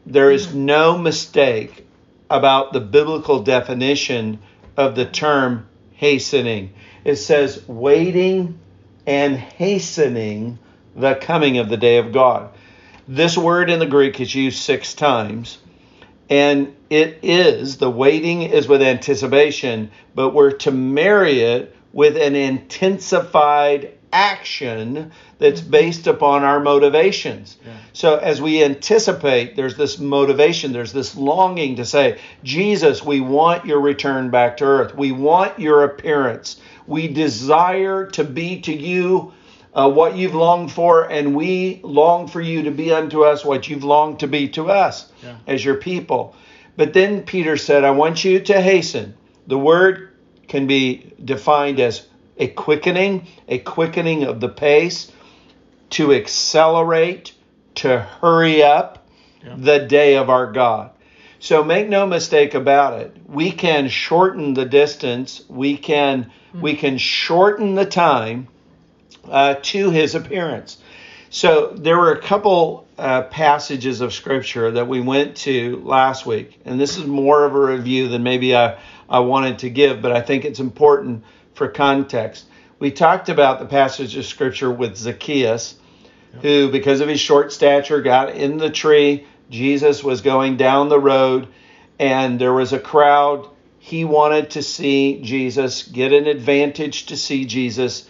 there 0.06 0.30
is 0.30 0.46
mm-hmm. 0.46 0.64
no 0.64 0.96
mistake 0.96 1.86
about 2.30 2.72
the 2.72 2.80
biblical 2.80 3.42
definition 3.42 4.38
of 4.78 4.94
the 4.94 5.04
term 5.04 5.66
hastening. 5.92 6.72
It 7.04 7.16
says 7.16 7.68
waiting 7.68 8.60
and 9.06 9.36
hastening 9.36 10.58
the 10.94 11.14
coming 11.14 11.58
of 11.58 11.68
the 11.68 11.76
day 11.76 11.98
of 11.98 12.12
God. 12.12 12.50
This 13.06 13.38
word 13.38 13.70
in 13.70 13.78
the 13.78 13.86
Greek 13.86 14.20
is 14.20 14.34
used 14.34 14.58
six 14.58 14.94
times, 14.94 15.58
and 16.28 16.74
it 16.90 17.20
is, 17.22 17.76
the 17.76 17.90
waiting 17.90 18.42
is 18.42 18.66
with 18.66 18.82
anticipation, 18.82 19.90
but 20.14 20.30
we're 20.30 20.52
to 20.52 20.72
marry 20.72 21.40
it 21.40 21.76
with 21.92 22.16
an 22.16 22.34
intensified 22.34 23.95
action 24.16 25.12
that's 25.38 25.60
mm-hmm. 25.60 25.70
based 25.70 26.06
upon 26.06 26.42
our 26.42 26.58
motivations. 26.58 27.58
Yeah. 27.64 27.76
So 27.92 28.16
as 28.16 28.40
we 28.40 28.64
anticipate, 28.64 29.56
there's 29.56 29.76
this 29.76 29.99
motivation, 29.99 30.73
there's 30.73 30.92
this 30.92 31.14
longing 31.16 31.76
to 31.76 31.85
say, 31.85 32.18
Jesus, 32.42 33.04
we 33.04 33.20
want 33.20 33.66
your 33.66 33.80
return 33.80 34.30
back 34.30 34.56
to 34.58 34.64
earth. 34.64 34.94
We 34.94 35.12
want 35.12 35.58
your 35.58 35.85
appearance. 35.85 36.61
We 36.87 37.08
desire 37.08 38.06
to 38.12 38.25
be 38.25 38.62
to 38.62 38.75
you 38.75 39.35
uh, 39.75 39.90
what 39.90 40.16
you've 40.16 40.35
longed 40.35 40.73
for, 40.73 41.04
and 41.11 41.37
we 41.37 41.80
long 41.82 42.26
for 42.26 42.40
you 42.40 42.62
to 42.62 42.70
be 42.70 42.92
unto 42.92 43.23
us 43.23 43.44
what 43.44 43.68
you've 43.68 43.85
longed 43.85 44.20
to 44.20 44.26
be 44.26 44.49
to 44.49 44.70
us 44.70 45.12
yeah. 45.23 45.37
as 45.46 45.62
your 45.62 45.75
people. 45.75 46.35
But 46.76 46.94
then 46.94 47.23
Peter 47.23 47.58
said, 47.58 47.85
I 47.85 47.90
want 47.90 48.25
you 48.25 48.40
to 48.40 48.62
hasten. 48.62 49.14
The 49.46 49.58
word 49.58 50.12
can 50.49 50.66
be 50.66 51.12
defined 51.23 51.80
as 51.80 52.06
a 52.38 52.49
quickening, 52.49 53.26
a 53.49 53.59
quickening 53.59 54.25
of 54.25 54.40
the 54.40 54.49
pace, 54.49 55.11
to 55.90 56.12
accelerate, 56.12 57.33
to 57.76 58.00
hurry 58.21 58.62
up 58.62 59.07
yeah. 59.45 59.55
the 59.57 59.78
day 59.81 60.16
of 60.16 60.31
our 60.31 60.50
God. 60.52 60.90
So 61.38 61.62
make 61.62 61.88
no 61.88 62.07
mistake 62.07 62.55
about 62.55 63.00
it. 63.00 63.16
We 63.26 63.52
can 63.52 63.88
shorten 63.88 64.55
the 64.55 64.64
distance. 64.64 65.43
We 65.49 65.76
can 65.76 66.25
mm-hmm. 66.25 66.61
we 66.61 66.75
can 66.75 66.99
shorten 66.99 67.75
the 67.75 67.87
time 67.87 68.49
uh, 69.28 69.57
to 69.62 69.90
His 69.90 70.14
appearance. 70.14 70.78
So 71.28 71.73
there 71.75 71.99
were 71.99 72.12
a 72.12 72.21
couple 72.21 72.87
uh, 72.97 73.23
passages 73.25 74.00
of 74.00 74.14
Scripture 74.14 74.71
that 74.71 74.88
we 74.88 75.00
went 75.00 75.37
to 75.38 75.83
last 75.85 76.25
week, 76.25 76.59
and 76.64 76.81
this 76.81 76.97
is 76.97 77.05
more 77.05 77.45
of 77.45 77.55
a 77.55 77.61
review 77.61 78.09
than 78.09 78.23
maybe 78.23 78.57
I, 78.57 78.78
I 79.09 79.19
wanted 79.21 79.59
to 79.61 79.71
give, 79.71 80.00
but 80.00 80.12
I 80.12 80.23
think 80.23 80.45
it's 80.45 80.61
important 80.61 81.25
for 81.56 81.68
context. 81.68 82.44
We 82.78 82.90
talked 82.90 83.28
about 83.28 83.58
the 83.58 83.66
passage 83.66 84.16
of 84.16 84.26
Scripture 84.26 84.70
with 84.70 84.96
Zacchaeus, 84.96 85.76
who, 86.42 86.70
because 86.70 87.00
of 87.00 87.08
his 87.08 87.20
short 87.20 87.52
stature, 87.52 88.02
got 88.02 88.30
in 88.30 88.58
the 88.58 88.70
tree 88.70 89.26
Jesus 89.50 90.02
was 90.02 90.20
going 90.20 90.56
down 90.56 90.88
the 90.88 91.00
road 91.00 91.48
and 91.98 92.38
there 92.38 92.52
was 92.52 92.72
a 92.72 92.78
crowd. 92.78 93.48
He 93.78 94.04
wanted 94.04 94.50
to 94.50 94.62
see 94.62 95.20
Jesus, 95.22 95.84
get 95.84 96.12
an 96.12 96.26
advantage 96.26 97.06
to 97.06 97.16
see 97.16 97.44
Jesus. 97.44 98.08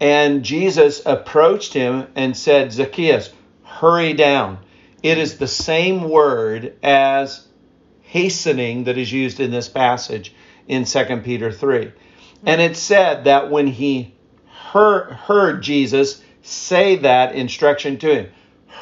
And 0.00 0.44
Jesus 0.44 1.02
approached 1.04 1.74
him 1.74 2.06
and 2.14 2.36
said, 2.36 2.72
Zacchaeus, 2.72 3.30
hurry 3.64 4.12
down. 4.12 4.58
It 5.02 5.18
is 5.18 5.38
the 5.38 5.48
same 5.48 6.08
word 6.08 6.74
as 6.82 7.46
hastening 8.02 8.84
that 8.84 8.96
is 8.96 9.12
used 9.12 9.40
in 9.40 9.50
this 9.50 9.68
passage 9.68 10.34
in 10.68 10.84
2 10.84 11.20
Peter 11.24 11.52
3. 11.52 11.92
And 12.44 12.60
it 12.60 12.76
said 12.76 13.24
that 13.24 13.50
when 13.50 13.66
he 13.66 14.14
heard, 14.46 15.12
heard 15.12 15.62
Jesus 15.62 16.22
say 16.42 16.96
that 16.96 17.34
instruction 17.34 17.98
to 17.98 18.14
him 18.14 18.28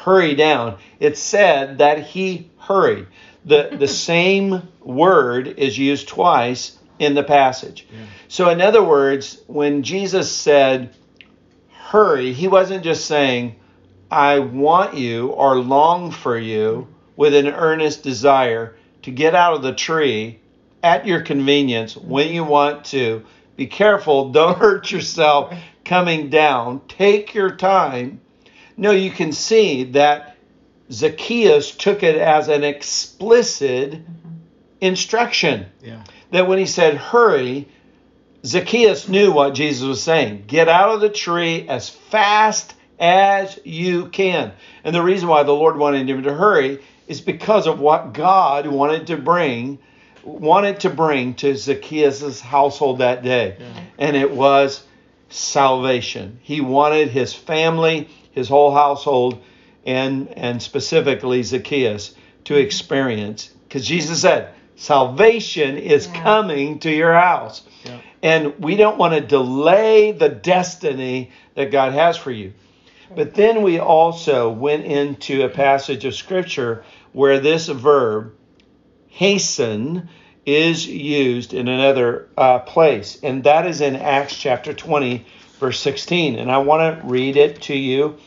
hurry 0.07 0.35
down. 0.35 0.77
It 1.01 1.17
said 1.17 1.79
that 1.79 1.99
he 2.01 2.49
hurried. 2.59 3.07
The, 3.43 3.75
the 3.77 3.87
same 4.09 4.69
word 4.81 5.47
is 5.47 5.77
used 5.77 6.07
twice 6.07 6.77
in 6.97 7.13
the 7.13 7.23
passage. 7.23 7.85
Yeah. 7.91 8.05
So, 8.29 8.49
in 8.49 8.61
other 8.61 8.83
words, 8.83 9.41
when 9.47 9.83
Jesus 9.83 10.31
said, 10.31 10.95
hurry, 11.71 12.31
he 12.31 12.47
wasn't 12.47 12.85
just 12.85 13.05
saying, 13.05 13.57
I 14.09 14.39
want 14.39 14.95
you 14.95 15.27
or 15.27 15.57
long 15.57 16.11
for 16.11 16.37
you 16.37 16.87
with 17.17 17.33
an 17.33 17.47
earnest 17.47 18.03
desire 18.03 18.75
to 19.01 19.11
get 19.11 19.35
out 19.35 19.55
of 19.55 19.61
the 19.61 19.73
tree 19.73 20.39
at 20.81 21.05
your 21.05 21.21
convenience 21.21 21.97
when 21.97 22.29
you 22.29 22.45
want 22.45 22.85
to. 22.85 23.25
Be 23.57 23.67
careful, 23.67 24.29
don't 24.29 24.57
hurt 24.59 24.91
yourself 24.91 25.53
coming 25.83 26.29
down. 26.29 26.81
Take 26.87 27.33
your 27.33 27.55
time. 27.55 28.21
No, 28.77 28.91
you 28.91 29.11
can 29.11 29.33
see 29.33 29.83
that 29.85 30.37
Zacchaeus 30.91 31.75
took 31.75 32.03
it 32.03 32.15
as 32.15 32.47
an 32.47 32.63
explicit 32.63 33.91
mm-hmm. 33.91 34.29
instruction. 34.79 35.65
Yeah. 35.81 36.03
That 36.31 36.47
when 36.47 36.59
he 36.59 36.65
said, 36.67 36.95
hurry, 36.95 37.67
Zacchaeus 38.45 39.07
knew 39.09 39.31
what 39.31 39.55
Jesus 39.55 39.85
was 39.85 40.03
saying. 40.03 40.43
Get 40.47 40.69
out 40.69 40.89
of 40.89 41.01
the 41.01 41.09
tree 41.09 41.67
as 41.67 41.89
fast 41.89 42.75
as 42.99 43.59
you 43.63 44.07
can. 44.07 44.53
And 44.83 44.95
the 44.95 45.01
reason 45.01 45.27
why 45.27 45.43
the 45.43 45.53
Lord 45.53 45.77
wanted 45.77 46.09
him 46.09 46.23
to 46.23 46.33
hurry 46.33 46.79
is 47.07 47.21
because 47.21 47.67
of 47.67 47.79
what 47.79 48.13
God 48.13 48.67
wanted 48.67 49.07
to 49.07 49.17
bring 49.17 49.79
wanted 50.27 50.81
to 50.81 50.89
bring 50.89 51.35
to 51.35 51.55
Zacchaeus' 51.55 52.39
household 52.39 52.99
that 52.99 53.23
day. 53.23 53.57
Yeah. 53.59 53.83
And 53.97 54.15
it 54.15 54.31
was 54.31 54.83
salvation. 55.29 56.39
He 56.41 56.61
wanted 56.61 57.09
his 57.09 57.33
family, 57.33 58.09
his 58.31 58.47
whole 58.47 58.73
household, 58.73 59.43
and 59.85 60.29
and 60.29 60.61
specifically 60.61 61.43
Zacchaeus 61.43 62.13
to 62.45 62.53
mm-hmm. 62.53 62.65
experience 62.65 63.49
because 63.67 63.85
Jesus 63.85 64.21
said, 64.21 64.53
salvation 64.75 65.77
is 65.77 66.07
yeah. 66.07 66.23
coming 66.23 66.79
to 66.79 66.91
your 66.91 67.13
house. 67.13 67.63
Yeah. 67.83 67.99
And 68.23 68.59
we 68.59 68.75
don't 68.75 68.97
want 68.97 69.13
to 69.13 69.21
delay 69.21 70.11
the 70.11 70.29
destiny 70.29 71.31
that 71.55 71.71
God 71.71 71.93
has 71.93 72.17
for 72.17 72.31
you. 72.31 72.53
But 73.15 73.35
then 73.35 73.61
we 73.61 73.79
also 73.79 74.49
went 74.49 74.85
into 74.85 75.43
a 75.43 75.49
passage 75.49 76.05
of 76.05 76.13
scripture 76.13 76.83
where 77.13 77.39
this 77.39 77.67
verb, 77.67 78.33
hasten, 79.17 80.07
is 80.45 80.85
used 80.85 81.55
in 81.55 81.67
another 81.67 82.27
uh, 82.37 82.59
place. 82.59 83.17
And 83.23 83.43
that 83.45 83.65
is 83.65 83.81
in 83.81 83.95
Acts 83.95 84.37
chapter 84.37 84.73
20, 84.73 85.25
verse 85.59 85.79
16. 85.79 86.35
And 86.35 86.51
I 86.51 86.59
want 86.59 87.01
to 87.01 87.07
read 87.07 87.35
it 87.35 87.63
to 87.63 87.75
you 87.75 88.17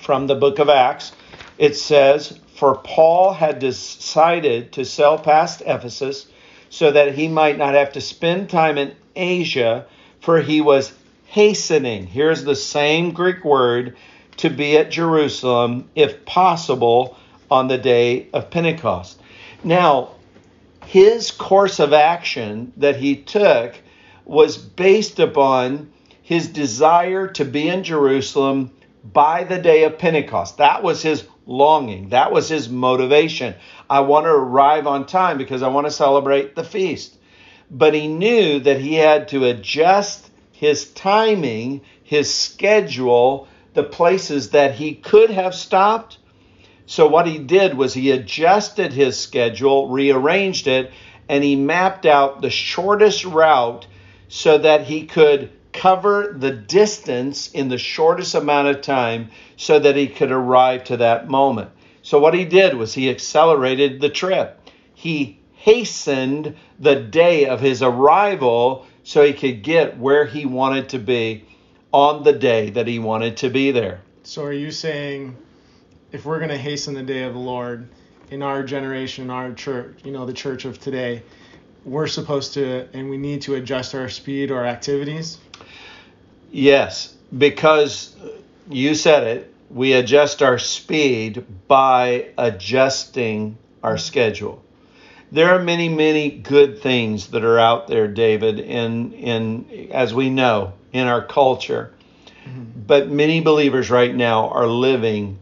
from 0.00 0.28
the 0.28 0.36
book 0.36 0.60
of 0.60 0.68
Acts. 0.68 1.10
It 1.58 1.76
says, 1.76 2.38
For 2.54 2.76
Paul 2.76 3.32
had 3.32 3.58
decided 3.58 4.72
to 4.74 4.84
sail 4.84 5.18
past 5.18 5.60
Ephesus 5.66 6.26
so 6.70 6.92
that 6.92 7.16
he 7.16 7.26
might 7.26 7.58
not 7.58 7.74
have 7.74 7.92
to 7.94 8.00
spend 8.00 8.48
time 8.48 8.78
in 8.78 8.94
Asia, 9.16 9.86
for 10.20 10.40
he 10.40 10.60
was 10.60 10.92
hastening. 11.26 12.06
Here's 12.06 12.44
the 12.44 12.54
same 12.54 13.10
Greek 13.10 13.44
word 13.44 13.96
to 14.36 14.50
be 14.50 14.78
at 14.78 14.92
Jerusalem, 14.92 15.90
if 15.96 16.24
possible, 16.24 17.18
on 17.50 17.66
the 17.66 17.78
day 17.78 18.28
of 18.32 18.50
Pentecost. 18.50 19.18
Now, 19.64 20.10
his 20.84 21.30
course 21.30 21.80
of 21.80 21.92
action 21.92 22.72
that 22.76 22.96
he 22.96 23.16
took 23.16 23.74
was 24.24 24.56
based 24.56 25.18
upon 25.18 25.90
his 26.22 26.48
desire 26.48 27.28
to 27.28 27.44
be 27.44 27.68
in 27.68 27.84
Jerusalem 27.84 28.70
by 29.04 29.44
the 29.44 29.58
day 29.58 29.84
of 29.84 29.98
Pentecost. 29.98 30.58
That 30.58 30.82
was 30.82 31.02
his 31.02 31.24
longing, 31.46 32.08
that 32.08 32.32
was 32.32 32.48
his 32.48 32.68
motivation. 32.68 33.54
I 33.88 34.00
want 34.00 34.26
to 34.26 34.30
arrive 34.30 34.86
on 34.86 35.06
time 35.06 35.38
because 35.38 35.62
I 35.62 35.68
want 35.68 35.86
to 35.86 35.92
celebrate 35.92 36.54
the 36.54 36.64
feast. 36.64 37.16
But 37.70 37.94
he 37.94 38.08
knew 38.08 38.60
that 38.60 38.80
he 38.80 38.94
had 38.94 39.28
to 39.28 39.44
adjust 39.44 40.30
his 40.52 40.90
timing, 40.92 41.82
his 42.02 42.32
schedule, 42.32 43.48
the 43.74 43.84
places 43.84 44.50
that 44.50 44.74
he 44.74 44.94
could 44.94 45.30
have 45.30 45.54
stopped. 45.54 46.18
So, 46.86 47.08
what 47.08 47.26
he 47.26 47.38
did 47.38 47.74
was 47.74 47.94
he 47.94 48.12
adjusted 48.12 48.92
his 48.92 49.18
schedule, 49.18 49.88
rearranged 49.88 50.68
it, 50.68 50.92
and 51.28 51.42
he 51.42 51.56
mapped 51.56 52.06
out 52.06 52.40
the 52.40 52.50
shortest 52.50 53.24
route 53.24 53.86
so 54.28 54.58
that 54.58 54.84
he 54.84 55.04
could 55.04 55.50
cover 55.72 56.34
the 56.38 56.52
distance 56.52 57.50
in 57.50 57.68
the 57.68 57.78
shortest 57.78 58.34
amount 58.34 58.68
of 58.68 58.82
time 58.82 59.30
so 59.56 59.78
that 59.78 59.96
he 59.96 60.06
could 60.06 60.30
arrive 60.30 60.84
to 60.84 60.96
that 60.98 61.28
moment. 61.28 61.70
So, 62.02 62.20
what 62.20 62.34
he 62.34 62.44
did 62.44 62.74
was 62.74 62.94
he 62.94 63.10
accelerated 63.10 64.00
the 64.00 64.08
trip. 64.08 64.60
He 64.94 65.40
hastened 65.54 66.54
the 66.78 66.94
day 66.94 67.46
of 67.46 67.60
his 67.60 67.82
arrival 67.82 68.86
so 69.02 69.24
he 69.24 69.32
could 69.32 69.64
get 69.64 69.98
where 69.98 70.24
he 70.24 70.46
wanted 70.46 70.90
to 70.90 71.00
be 71.00 71.44
on 71.92 72.22
the 72.22 72.32
day 72.32 72.70
that 72.70 72.86
he 72.86 73.00
wanted 73.00 73.38
to 73.38 73.50
be 73.50 73.72
there. 73.72 74.02
So, 74.22 74.44
are 74.44 74.52
you 74.52 74.70
saying 74.70 75.36
if 76.12 76.24
we're 76.24 76.38
going 76.38 76.50
to 76.50 76.58
hasten 76.58 76.94
the 76.94 77.02
day 77.02 77.24
of 77.24 77.34
the 77.34 77.40
Lord 77.40 77.88
in 78.30 78.42
our 78.42 78.62
generation, 78.62 79.24
in 79.24 79.30
our 79.30 79.52
church, 79.52 79.98
you 80.04 80.12
know, 80.12 80.26
the 80.26 80.32
church 80.32 80.64
of 80.64 80.78
today, 80.78 81.22
we're 81.84 82.06
supposed 82.06 82.54
to 82.54 82.88
and 82.92 83.08
we 83.08 83.16
need 83.16 83.42
to 83.42 83.54
adjust 83.54 83.94
our 83.94 84.08
speed 84.08 84.50
or 84.50 84.64
activities? 84.64 85.38
Yes, 86.50 87.14
because 87.36 88.16
you 88.68 88.94
said 88.94 89.24
it, 89.24 89.54
we 89.70 89.92
adjust 89.92 90.42
our 90.42 90.58
speed 90.58 91.44
by 91.66 92.28
adjusting 92.38 93.58
our 93.82 93.98
schedule. 93.98 94.62
There 95.32 95.50
are 95.50 95.58
many, 95.58 95.88
many 95.88 96.30
good 96.30 96.80
things 96.80 97.28
that 97.28 97.44
are 97.44 97.58
out 97.58 97.88
there, 97.88 98.06
David, 98.06 98.60
in 98.60 99.12
in 99.12 99.90
as 99.92 100.14
we 100.14 100.30
know 100.30 100.72
in 100.92 101.08
our 101.08 101.24
culture. 101.24 101.92
Mm-hmm. 102.44 102.80
But 102.86 103.10
many 103.10 103.40
believers 103.40 103.90
right 103.90 104.14
now 104.14 104.48
are 104.50 104.68
living 104.68 105.38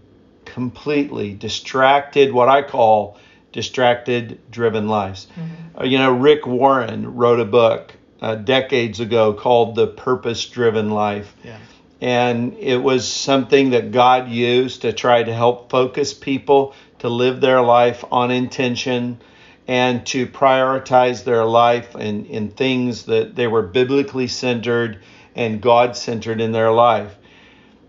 completely 0.55 1.35
distracted, 1.35 2.33
what 2.33 2.49
I 2.49 2.63
call 2.63 3.19
distracted 3.51 4.39
driven 4.53 4.87
lives. 4.87 5.27
Mm-hmm. 5.27 5.81
Uh, 5.81 5.85
you 5.85 5.99
know, 5.99 6.13
Rick 6.13 6.47
Warren 6.47 7.17
wrote 7.17 7.41
a 7.41 7.45
book 7.45 7.93
uh, 8.23 8.37
decades 8.37 9.01
ago 9.01 9.33
called 9.33 9.75
The 9.75 9.89
Purpose 9.89 10.47
Driven 10.47 10.91
Life. 10.91 11.35
Yeah. 11.43 11.59
And 12.01 12.55
it 12.59 12.77
was 12.77 13.07
something 13.07 13.71
that 13.71 13.91
God 13.91 14.29
used 14.29 14.83
to 14.83 14.93
try 14.93 15.25
to 15.25 15.35
help 15.35 15.71
focus 15.71 16.15
people 16.15 16.75
to 17.01 17.09
live 17.09 17.41
their 17.41 17.61
life 17.61 18.05
on 18.13 18.31
intention 18.31 19.19
and 19.67 20.07
to 20.07 20.27
prioritize 20.27 21.25
their 21.25 21.45
life 21.45 21.97
in, 21.97 22.27
in 22.27 22.51
things 22.51 23.07
that 23.07 23.35
they 23.35 23.49
were 23.49 23.63
biblically 23.63 24.29
centered 24.29 25.01
and 25.35 25.61
God 25.61 25.97
centered 25.97 26.41
in 26.41 26.53
their 26.53 26.71
life. 26.71 27.17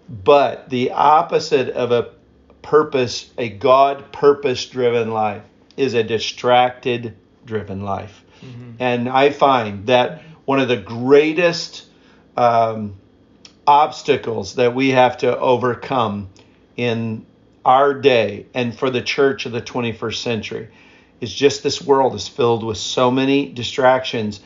But 0.10 0.70
the 0.70 0.92
opposite 0.92 1.70
of 1.70 1.92
a 1.92 2.15
purpose, 2.66 3.30
a 3.38 3.48
God 3.48 4.12
purpose 4.12 4.66
driven 4.66 5.12
life, 5.12 5.44
is 5.78 5.94
a 5.94 6.04
distracted 6.04 7.16
driven 7.46 7.84
life. 7.84 8.24
Mm-hmm. 8.42 8.72
And 8.80 9.08
I 9.08 9.30
find 9.30 9.86
that 9.86 10.24
one 10.46 10.60
of 10.60 10.68
the 10.68 10.78
greatest 10.78 11.86
um, 12.36 12.96
obstacles 13.68 14.56
that 14.56 14.74
we 14.74 14.90
have 14.90 15.18
to 15.20 15.38
overcome 15.38 16.30
in 16.76 17.26
our 17.64 17.94
day 17.94 18.48
and 18.54 18.78
for 18.78 18.90
the 18.90 19.02
church 19.02 19.46
of 19.46 19.52
the 19.52 19.62
21st 19.62 20.16
century 20.16 20.70
is 21.22 21.34
just 21.34 21.64
this 21.64 21.82
world 21.82 22.16
is 22.16 22.28
filled 22.28 22.64
with 22.64 22.78
so 22.78 23.10
many 23.12 23.52
distractions, 23.52 24.42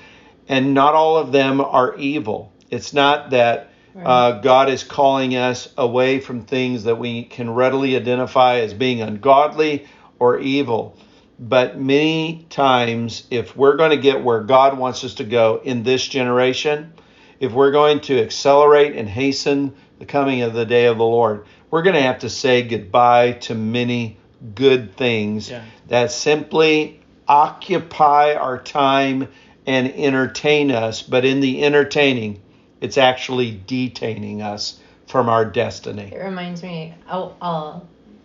and 0.47 0.73
not 0.73 0.93
all 0.93 1.17
of 1.17 1.31
them 1.31 1.61
are 1.61 1.95
evil. 1.95 2.51
It's 2.69 2.93
not 2.93 3.31
that 3.31 3.71
uh, 3.95 4.39
God 4.39 4.69
is 4.69 4.83
calling 4.83 5.35
us 5.35 5.71
away 5.77 6.19
from 6.19 6.43
things 6.43 6.83
that 6.83 6.97
we 6.97 7.23
can 7.23 7.49
readily 7.49 7.95
identify 7.95 8.59
as 8.59 8.73
being 8.73 9.01
ungodly 9.01 9.87
or 10.19 10.39
evil. 10.39 10.97
But 11.39 11.79
many 11.79 12.45
times, 12.49 13.25
if 13.31 13.55
we're 13.55 13.77
going 13.77 13.91
to 13.91 13.97
get 13.97 14.23
where 14.23 14.43
God 14.43 14.77
wants 14.77 15.03
us 15.03 15.15
to 15.15 15.23
go 15.23 15.61
in 15.63 15.83
this 15.83 16.05
generation, 16.05 16.93
if 17.39 17.53
we're 17.53 17.71
going 17.71 18.01
to 18.01 18.21
accelerate 18.21 18.95
and 18.95 19.07
hasten 19.07 19.73
the 19.99 20.05
coming 20.05 20.41
of 20.41 20.53
the 20.53 20.65
day 20.65 20.85
of 20.85 20.97
the 20.97 21.05
Lord, 21.05 21.45
we're 21.71 21.83
going 21.83 21.95
to 21.95 22.01
have 22.01 22.19
to 22.19 22.29
say 22.29 22.63
goodbye 22.63 23.33
to 23.33 23.55
many 23.55 24.17
good 24.55 24.95
things 24.95 25.49
yeah. 25.49 25.63
that 25.87 26.11
simply 26.11 26.99
occupy 27.27 28.33
our 28.33 28.57
time 28.57 29.27
and 29.65 29.87
entertain 29.93 30.71
us. 30.71 31.01
But 31.01 31.25
in 31.25 31.39
the 31.39 31.63
entertaining, 31.63 32.41
it's 32.81 32.97
actually 32.97 33.61
detaining 33.67 34.41
us 34.41 34.79
from 35.07 35.27
our 35.29 35.45
destiny. 35.45 36.11
It 36.13 36.23
reminds 36.23 36.63
me, 36.63 36.93
oh, 37.09 37.35
uh, 37.41 37.79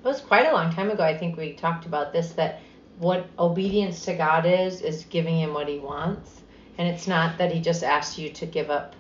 it 0.05 0.07
was 0.07 0.21
quite 0.21 0.47
a 0.47 0.53
long 0.53 0.73
time 0.73 0.91
ago. 0.91 1.03
I 1.03 1.17
think 1.17 1.37
we 1.37 1.55
talked 1.55 1.87
about 1.87 2.13
this 2.13 2.33
that 2.33 2.61
what 2.99 3.27
obedience 3.39 4.05
to 4.05 4.15
God 4.15 4.47
is 4.47 4.81
is 4.81 5.05
giving 5.05 5.39
him 5.39 5.55
what 5.55 5.69
he 5.69 5.79
wants. 5.79 6.43
And 6.77 6.89
it's 6.89 7.07
not 7.07 7.39
that 7.39 7.53
he 7.53 7.61
just 7.61 7.83
asks 7.83 8.19
you 8.19 8.31
to 8.31 8.47
give 8.47 8.71
up 8.71 8.95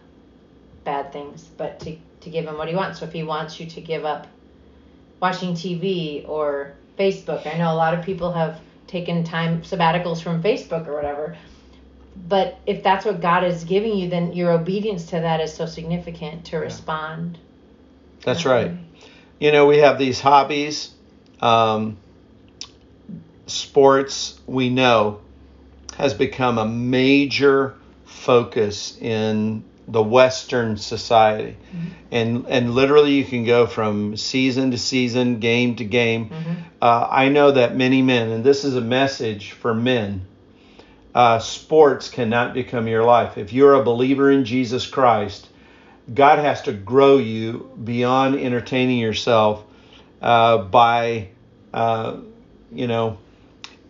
bad 0.84 1.12
things, 1.12 1.44
but 1.56 1.80
to 1.80 1.96
to 2.20 2.30
give 2.30 2.46
him 2.46 2.56
what 2.56 2.68
he 2.68 2.74
wants. 2.74 3.00
So 3.00 3.06
if 3.06 3.12
he 3.12 3.22
wants 3.22 3.60
you 3.60 3.66
to 3.66 3.80
give 3.80 4.04
up 4.04 4.26
watching 5.20 5.52
TV 5.52 6.26
or 6.28 6.74
Facebook, 6.98 7.46
I 7.46 7.58
know 7.58 7.72
a 7.72 7.76
lot 7.76 7.92
of 7.92 8.04
people 8.04 8.32
have 8.32 8.60
taken 8.86 9.24
time 9.24 9.62
sabbaticals 9.62 10.22
from 10.22 10.42
Facebook 10.42 10.86
or 10.86 10.94
whatever. 10.94 11.36
But 12.16 12.58
if 12.66 12.82
that's 12.82 13.04
what 13.04 13.20
God 13.20 13.44
is 13.44 13.64
giving 13.64 13.96
you, 13.96 14.08
then 14.08 14.32
your 14.32 14.52
obedience 14.52 15.06
to 15.06 15.20
that 15.20 15.40
is 15.40 15.52
so 15.52 15.66
significant 15.66 16.46
to 16.46 16.58
respond. 16.58 17.38
That's 18.22 18.44
right. 18.44 18.72
You 19.40 19.52
know, 19.52 19.66
we 19.66 19.78
have 19.78 19.98
these 19.98 20.20
hobbies, 20.20 20.90
um, 21.40 21.98
sports, 23.46 24.40
we 24.46 24.70
know, 24.70 25.20
has 25.96 26.14
become 26.14 26.58
a 26.58 26.66
major 26.66 27.74
focus 28.04 28.96
in 29.00 29.64
the 29.86 30.02
Western 30.02 30.76
society. 30.76 31.56
Mm-hmm. 31.74 31.88
And, 32.10 32.46
and 32.48 32.74
literally, 32.74 33.12
you 33.12 33.24
can 33.24 33.44
go 33.44 33.66
from 33.66 34.16
season 34.16 34.70
to 34.70 34.78
season, 34.78 35.40
game 35.40 35.76
to 35.76 35.84
game. 35.84 36.30
Mm-hmm. 36.30 36.52
Uh, 36.80 37.08
I 37.10 37.28
know 37.28 37.50
that 37.50 37.76
many 37.76 38.00
men, 38.00 38.30
and 38.30 38.44
this 38.44 38.64
is 38.64 38.76
a 38.76 38.80
message 38.80 39.50
for 39.50 39.74
men, 39.74 40.26
uh, 41.14 41.38
sports 41.38 42.08
cannot 42.08 42.54
become 42.54 42.88
your 42.88 43.04
life. 43.04 43.38
If 43.38 43.52
you're 43.52 43.74
a 43.74 43.84
believer 43.84 44.30
in 44.30 44.44
Jesus 44.44 44.86
Christ, 44.86 45.48
God 46.12 46.38
has 46.38 46.62
to 46.62 46.72
grow 46.72 47.18
you 47.18 47.70
beyond 47.82 48.34
entertaining 48.34 48.98
yourself 48.98 49.64
uh, 50.20 50.58
by, 50.58 51.28
uh, 51.72 52.18
you 52.72 52.86
know, 52.86 53.18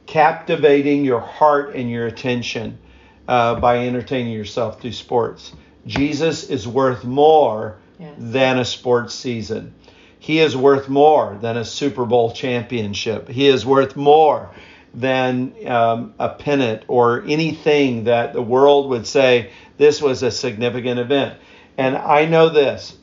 captivating 0.06 1.04
your 1.04 1.20
heart 1.20 1.74
and 1.74 1.90
your 1.90 2.06
attention 2.06 2.78
uh, 3.26 3.58
by 3.58 3.86
entertaining 3.86 4.32
yourself 4.32 4.80
through 4.80 4.92
sports. 4.92 5.52
Jesus 5.86 6.50
is 6.50 6.68
worth 6.68 7.04
more 7.04 7.78
yes. 7.98 8.14
than 8.18 8.58
a 8.58 8.64
sports 8.64 9.14
season. 9.14 9.74
He 10.18 10.38
is 10.40 10.56
worth 10.56 10.88
more 10.88 11.36
than 11.40 11.56
a 11.56 11.64
Super 11.64 12.04
Bowl 12.04 12.32
championship. 12.32 13.28
He 13.28 13.46
is 13.46 13.66
worth 13.66 13.96
more 13.96 14.50
than 14.94 15.54
um, 15.66 16.14
a 16.18 16.28
pennant 16.28 16.84
or 16.88 17.22
anything 17.22 18.04
that 18.04 18.32
the 18.32 18.42
world 18.42 18.90
would 18.90 19.06
say 19.06 19.50
this 19.76 20.00
was 20.00 20.22
a 20.22 20.30
significant 20.30 21.00
event. 21.00 21.38
And 21.76 21.96
I 21.96 22.26
know 22.26 22.48
this 22.48 22.96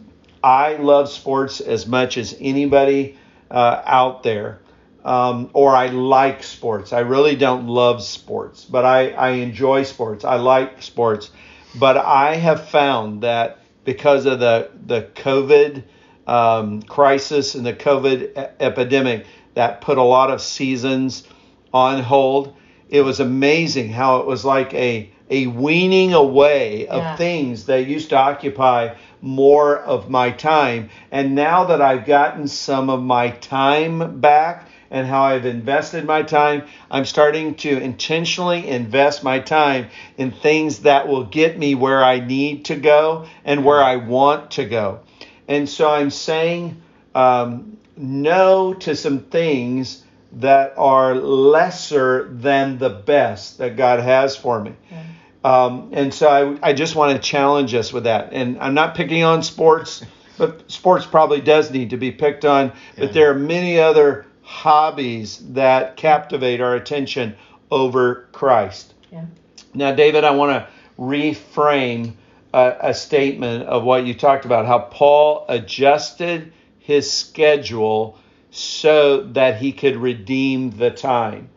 I 0.43 0.75
love 0.77 1.09
sports 1.09 1.61
as 1.61 1.85
much 1.85 2.17
as 2.17 2.35
anybody 2.39 3.17
uh, 3.49 3.81
out 3.85 4.23
there. 4.23 4.59
Um, 5.03 5.49
or 5.53 5.75
I 5.75 5.87
like 5.87 6.43
sports. 6.43 6.93
I 6.93 6.99
really 6.99 7.35
don't 7.35 7.67
love 7.67 8.03
sports, 8.03 8.65
but 8.65 8.85
I, 8.85 9.09
I 9.09 9.29
enjoy 9.31 9.81
sports. 9.81 10.23
I 10.23 10.35
like 10.35 10.83
sports. 10.83 11.31
But 11.79 11.97
I 11.97 12.35
have 12.35 12.69
found 12.69 13.23
that 13.23 13.59
because 13.83 14.27
of 14.27 14.39
the, 14.39 14.69
the 14.85 15.09
COVID 15.15 15.83
um, 16.27 16.83
crisis 16.83 17.55
and 17.55 17.65
the 17.65 17.73
COVID 17.73 18.37
e- 18.37 18.53
epidemic, 18.59 19.25
that 19.55 19.81
put 19.81 19.97
a 19.97 20.03
lot 20.03 20.29
of 20.29 20.39
seasons 20.39 21.27
on 21.73 22.03
hold. 22.03 22.55
It 22.89 23.01
was 23.01 23.19
amazing 23.19 23.89
how 23.89 24.17
it 24.17 24.27
was 24.27 24.43
like 24.43 24.73
a 24.73 25.09
a 25.31 25.47
weaning 25.47 26.13
away 26.13 26.87
of 26.87 27.01
yeah. 27.01 27.15
things 27.15 27.65
that 27.67 27.87
used 27.87 28.09
to 28.09 28.17
occupy 28.17 28.93
more 29.21 29.77
of 29.77 30.09
my 30.09 30.29
time. 30.29 30.89
And 31.09 31.35
now 31.35 31.63
that 31.65 31.81
I've 31.81 32.05
gotten 32.05 32.49
some 32.49 32.89
of 32.89 33.01
my 33.01 33.29
time 33.29 34.19
back 34.19 34.67
and 34.89 35.07
how 35.07 35.23
I've 35.23 35.45
invested 35.45 36.03
my 36.03 36.21
time, 36.21 36.63
I'm 36.91 37.05
starting 37.05 37.55
to 37.55 37.79
intentionally 37.79 38.67
invest 38.67 39.23
my 39.23 39.39
time 39.39 39.87
in 40.17 40.31
things 40.31 40.79
that 40.79 41.07
will 41.07 41.23
get 41.23 41.57
me 41.57 41.75
where 41.75 42.03
I 42.03 42.19
need 42.19 42.65
to 42.65 42.75
go 42.75 43.25
and 43.45 43.63
where 43.63 43.81
I 43.81 43.95
want 43.95 44.51
to 44.51 44.65
go. 44.65 44.99
And 45.47 45.69
so 45.69 45.89
I'm 45.89 46.09
saying 46.09 46.81
um, 47.15 47.77
no 47.95 48.73
to 48.73 48.97
some 48.97 49.19
things 49.19 50.03
that 50.33 50.73
are 50.77 51.15
lesser 51.15 52.29
than 52.31 52.77
the 52.77 52.89
best 52.89 53.57
that 53.57 53.75
God 53.75 53.99
has 53.99 54.35
for 54.35 54.61
me. 54.61 54.73
Yeah. 54.89 55.03
Um, 55.43 55.89
and 55.93 56.13
so 56.13 56.59
I, 56.63 56.69
I 56.69 56.73
just 56.73 56.95
want 56.95 57.15
to 57.15 57.21
challenge 57.21 57.73
us 57.73 57.91
with 57.91 58.03
that. 58.03 58.31
And 58.31 58.59
I'm 58.59 58.73
not 58.73 58.95
picking 58.95 59.23
on 59.23 59.43
sports, 59.43 60.03
but 60.37 60.69
sports 60.71 61.05
probably 61.05 61.41
does 61.41 61.71
need 61.71 61.89
to 61.89 61.97
be 61.97 62.11
picked 62.11 62.45
on. 62.45 62.71
But 62.97 63.13
there 63.13 63.31
are 63.31 63.35
many 63.35 63.79
other 63.79 64.25
hobbies 64.41 65.37
that 65.53 65.97
captivate 65.97 66.61
our 66.61 66.75
attention 66.75 67.35
over 67.69 68.27
Christ. 68.31 68.93
Yeah. 69.11 69.25
Now, 69.73 69.93
David, 69.93 70.23
I 70.23 70.31
want 70.31 70.51
to 70.51 70.67
reframe 70.99 72.13
a, 72.53 72.75
a 72.81 72.93
statement 72.93 73.65
of 73.65 73.83
what 73.83 74.05
you 74.05 74.13
talked 74.13 74.45
about 74.45 74.65
how 74.65 74.79
Paul 74.79 75.45
adjusted 75.47 76.51
his 76.79 77.11
schedule 77.11 78.19
so 78.51 79.21
that 79.21 79.57
he 79.57 79.71
could 79.71 79.95
redeem 79.95 80.71
the 80.71 80.91
time. 80.91 81.49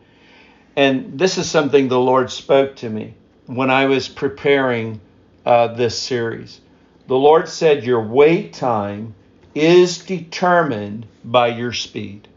And 0.75 1.19
this 1.19 1.37
is 1.37 1.49
something 1.49 1.87
the 1.87 1.99
Lord 1.99 2.31
spoke 2.31 2.77
to 2.77 2.89
me 2.89 3.13
when 3.45 3.69
I 3.69 3.85
was 3.85 4.07
preparing 4.07 4.99
uh, 5.45 5.67
this 5.67 5.97
series. 5.97 6.59
The 7.07 7.15
Lord 7.15 7.47
said, 7.47 7.83
Your 7.83 8.01
wait 8.01 8.53
time 8.53 9.13
is 9.53 9.99
determined 9.99 11.05
by 11.23 11.49
your 11.49 11.71
speed. 11.71 12.27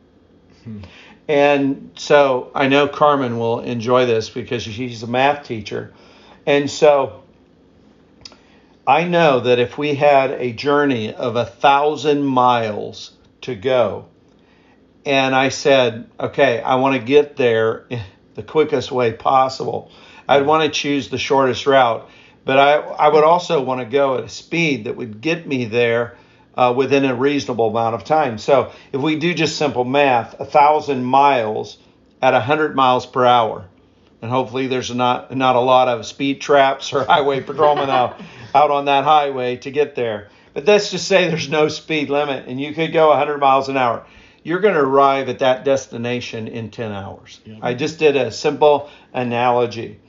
Hmm. 0.64 0.80
And 1.26 1.90
so 1.96 2.50
I 2.54 2.68
know 2.68 2.88
Carmen 2.88 3.38
will 3.38 3.60
enjoy 3.60 4.06
this 4.06 4.30
because 4.30 4.62
she's 4.62 5.02
a 5.02 5.06
math 5.06 5.46
teacher. 5.46 5.92
And 6.46 6.70
so 6.70 7.22
I 8.86 9.04
know 9.04 9.40
that 9.40 9.58
if 9.58 9.76
we 9.76 9.94
had 9.94 10.30
a 10.30 10.52
journey 10.52 11.12
of 11.12 11.36
a 11.36 11.44
thousand 11.44 12.24
miles 12.24 13.12
to 13.42 13.54
go, 13.54 14.06
and 15.08 15.34
I 15.34 15.48
said, 15.48 16.06
okay, 16.20 16.60
I 16.60 16.74
want 16.74 17.00
to 17.00 17.04
get 17.04 17.34
there 17.34 17.86
the 18.34 18.42
quickest 18.42 18.92
way 18.92 19.14
possible. 19.14 19.90
I'd 20.28 20.44
want 20.44 20.64
to 20.64 20.68
choose 20.68 21.08
the 21.08 21.16
shortest 21.16 21.66
route, 21.66 22.08
but 22.44 22.58
I, 22.58 22.74
I 22.74 23.08
would 23.08 23.24
also 23.24 23.62
want 23.62 23.80
to 23.80 23.86
go 23.86 24.18
at 24.18 24.24
a 24.24 24.28
speed 24.28 24.84
that 24.84 24.96
would 24.96 25.22
get 25.22 25.46
me 25.46 25.64
there 25.64 26.18
uh, 26.54 26.74
within 26.76 27.06
a 27.06 27.14
reasonable 27.14 27.70
amount 27.70 27.94
of 27.94 28.04
time. 28.04 28.36
So 28.36 28.70
if 28.92 29.00
we 29.00 29.16
do 29.16 29.32
just 29.32 29.56
simple 29.56 29.86
math, 29.86 30.38
a 30.40 30.44
thousand 30.44 31.04
miles 31.04 31.78
at 32.20 32.34
100 32.34 32.76
miles 32.76 33.06
per 33.06 33.24
hour, 33.24 33.64
and 34.20 34.30
hopefully 34.30 34.66
there's 34.66 34.94
not 34.94 35.34
not 35.34 35.56
a 35.56 35.60
lot 35.60 35.88
of 35.88 36.04
speed 36.04 36.42
traps 36.42 36.92
or 36.92 37.04
highway 37.06 37.40
patrolmen 37.40 37.88
out 37.88 38.20
out 38.54 38.70
on 38.70 38.86
that 38.86 39.04
highway 39.04 39.56
to 39.58 39.70
get 39.70 39.94
there. 39.94 40.28
But 40.52 40.66
let's 40.66 40.90
just 40.90 41.08
say 41.08 41.28
there's 41.28 41.48
no 41.48 41.68
speed 41.68 42.10
limit, 42.10 42.46
and 42.46 42.60
you 42.60 42.74
could 42.74 42.92
go 42.92 43.08
100 43.08 43.38
miles 43.38 43.70
an 43.70 43.78
hour 43.78 44.04
you're 44.42 44.60
going 44.60 44.74
to 44.74 44.80
arrive 44.80 45.28
at 45.28 45.40
that 45.40 45.64
destination 45.64 46.48
in 46.48 46.70
10 46.70 46.92
hours. 46.92 47.40
Yeah. 47.44 47.58
I 47.60 47.74
just 47.74 47.98
did 47.98 48.16
a 48.16 48.30
simple 48.30 48.88
analogy. 49.12 50.00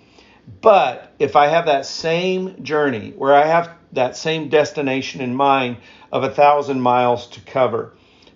But 0.62 1.14
if 1.20 1.36
I 1.36 1.48
have 1.48 1.66
that 1.68 1.86
same 1.86 2.64
journey 2.64 3.12
where 3.16 3.34
I 3.34 3.46
have 3.46 3.72
that 3.94 4.16
same 4.16 4.50
destination 4.50 5.22
in 5.22 5.36
mind 5.36 5.78
of 6.12 6.24
a 6.24 6.30
thousand 6.30 6.82
miles 6.82 7.28
to 7.28 7.42
cover, 7.42 7.94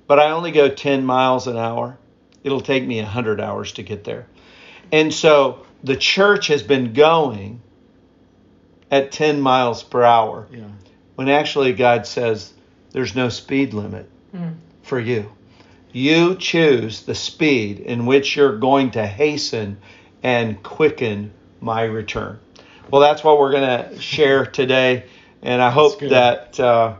but 0.07 0.19
I 0.19 0.31
only 0.31 0.51
go 0.51 0.69
10 0.69 1.05
miles 1.05 1.47
an 1.47 1.57
hour, 1.57 1.97
it'll 2.43 2.61
take 2.61 2.85
me 2.85 3.01
100 3.01 3.41
hours 3.41 3.71
to 3.73 3.83
get 3.83 4.03
there. 4.03 4.27
And 4.91 5.13
so 5.13 5.65
the 5.83 5.95
church 5.95 6.47
has 6.47 6.61
been 6.61 6.93
going 6.93 7.61
at 8.91 9.11
10 9.11 9.41
miles 9.41 9.81
per 9.81 10.03
hour 10.03 10.47
yeah. 10.51 10.65
when 11.15 11.29
actually 11.29 11.73
God 11.73 12.05
says 12.05 12.53
there's 12.91 13.15
no 13.15 13.29
speed 13.29 13.73
limit 13.73 14.07
mm. 14.35 14.55
for 14.83 14.99
you. 14.99 15.31
You 15.93 16.35
choose 16.35 17.03
the 17.03 17.13
speed 17.13 17.79
in 17.79 18.07
which 18.07 18.35
you're 18.35 18.57
going 18.57 18.91
to 18.91 19.05
hasten 19.05 19.77
and 20.23 20.61
quicken 20.63 21.31
my 21.61 21.83
return. 21.83 22.39
Well, 22.89 22.99
that's 22.99 23.23
what 23.23 23.37
we're 23.37 23.51
going 23.51 23.89
to 23.91 24.01
share 24.01 24.45
today. 24.45 25.05
And 25.43 25.61
I 25.61 25.69
hope 25.69 25.99
that 25.99 26.59
uh, 26.59 26.95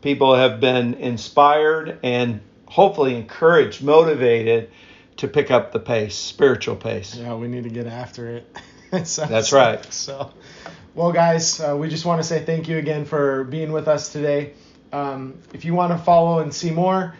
people 0.00 0.34
have 0.34 0.58
been 0.58 0.94
inspired 0.94 1.98
and 2.02 2.40
hopefully 2.66 3.14
encouraged, 3.14 3.82
motivated 3.82 4.70
to 5.18 5.28
pick 5.28 5.50
up 5.50 5.72
the 5.72 5.80
pace, 5.80 6.14
spiritual 6.14 6.76
pace. 6.76 7.14
Yeah, 7.14 7.34
we 7.34 7.46
need 7.46 7.64
to 7.64 7.70
get 7.70 7.86
after 7.86 8.36
it. 8.36 8.56
it 8.92 9.04
that's 9.28 9.52
right. 9.52 9.80
Like, 9.80 9.92
so, 9.92 10.32
well, 10.94 11.12
guys, 11.12 11.60
uh, 11.60 11.76
we 11.78 11.90
just 11.90 12.06
want 12.06 12.22
to 12.22 12.26
say 12.26 12.42
thank 12.42 12.68
you 12.68 12.78
again 12.78 13.04
for 13.04 13.44
being 13.44 13.70
with 13.70 13.86
us 13.86 14.10
today. 14.10 14.54
Um, 14.92 15.38
if 15.52 15.66
you 15.66 15.74
want 15.74 15.92
to 15.92 15.98
follow 15.98 16.38
and 16.38 16.54
see 16.54 16.70
more, 16.70 17.14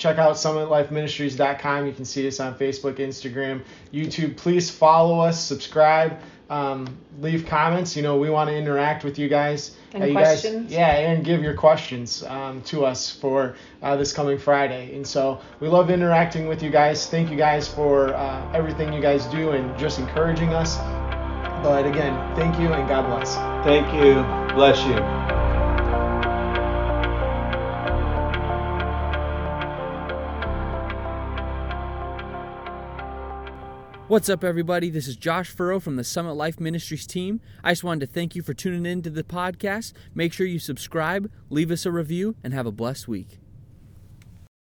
check 0.00 0.18
out 0.18 0.34
summitlifeministries.com. 0.34 1.86
You 1.86 1.92
can 1.92 2.04
see 2.04 2.26
us 2.26 2.40
on 2.40 2.54
Facebook, 2.56 2.94
Instagram, 2.94 3.62
YouTube. 3.92 4.36
Please 4.36 4.70
follow 4.70 5.20
us, 5.20 5.42
subscribe, 5.42 6.18
um, 6.48 6.98
leave 7.20 7.46
comments. 7.46 7.94
You 7.94 8.02
know, 8.02 8.16
we 8.16 8.30
want 8.30 8.48
to 8.48 8.56
interact 8.56 9.04
with 9.04 9.18
you 9.18 9.28
guys. 9.28 9.76
And 9.92 10.04
you 10.04 10.12
questions. 10.12 10.62
Guys, 10.64 10.72
yeah, 10.72 11.10
and 11.10 11.24
give 11.24 11.42
your 11.42 11.54
questions 11.54 12.22
um, 12.24 12.62
to 12.62 12.84
us 12.84 13.10
for 13.10 13.56
uh, 13.82 13.96
this 13.96 14.12
coming 14.12 14.38
Friday. 14.38 14.94
And 14.96 15.06
so 15.06 15.40
we 15.60 15.68
love 15.68 15.90
interacting 15.90 16.48
with 16.48 16.62
you 16.62 16.70
guys. 16.70 17.06
Thank 17.06 17.30
you 17.30 17.36
guys 17.36 17.68
for 17.68 18.14
uh, 18.14 18.52
everything 18.52 18.92
you 18.92 19.02
guys 19.02 19.26
do 19.26 19.50
and 19.50 19.78
just 19.78 19.98
encouraging 19.98 20.54
us. 20.54 20.78
But 21.62 21.84
again, 21.84 22.34
thank 22.36 22.58
you 22.58 22.72
and 22.72 22.88
God 22.88 23.06
bless. 23.06 23.34
Thank 23.64 23.92
you. 23.92 24.14
Bless 24.54 24.82
you. 24.86 25.39
What's 34.10 34.28
up, 34.28 34.42
everybody? 34.42 34.90
This 34.90 35.06
is 35.06 35.14
Josh 35.14 35.50
Furrow 35.50 35.78
from 35.78 35.94
the 35.94 36.02
Summit 36.02 36.32
Life 36.32 36.58
Ministries 36.58 37.06
team. 37.06 37.40
I 37.62 37.70
just 37.70 37.84
wanted 37.84 38.08
to 38.08 38.12
thank 38.12 38.34
you 38.34 38.42
for 38.42 38.52
tuning 38.52 38.84
in 38.84 39.02
to 39.02 39.10
the 39.10 39.22
podcast. 39.22 39.92
Make 40.16 40.32
sure 40.32 40.48
you 40.48 40.58
subscribe, 40.58 41.30
leave 41.48 41.70
us 41.70 41.86
a 41.86 41.92
review, 41.92 42.34
and 42.42 42.52
have 42.52 42.66
a 42.66 42.72
blessed 42.72 43.06
week. 43.06 43.38